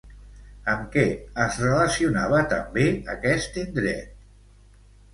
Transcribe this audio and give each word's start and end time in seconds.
Amb 0.71 0.87
què 0.95 1.03
es 1.43 1.59
relacionava 1.65 2.41
també 2.57 2.89
aquest 3.17 3.63
indret? 3.69 4.29